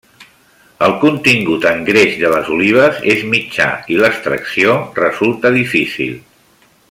[0.85, 6.19] El contingut en greix de les olives és mitjà, i l'extracció resulta difícil.